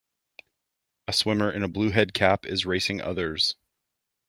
A 1.07 1.13
swimmer 1.13 1.51
in 1.51 1.61
a 1.61 1.67
blue 1.67 1.91
head 1.91 2.15
cap 2.15 2.43
is 2.47 2.65
racing 2.65 3.01
others. 3.01 3.55